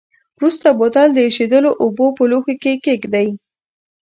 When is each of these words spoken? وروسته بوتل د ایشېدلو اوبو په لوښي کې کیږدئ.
وروسته 0.37 0.67
بوتل 0.77 1.09
د 1.13 1.19
ایشېدلو 1.27 1.71
اوبو 1.83 2.05
په 2.17 2.23
لوښي 2.31 2.55
کې 2.63 2.73
کیږدئ. 2.85 3.27